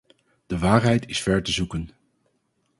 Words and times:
De 0.47 0.57
waarheid 0.57 1.07
is 1.09 1.21
ver 1.21 1.43
te 1.43 1.51
zoeken. 1.51 1.89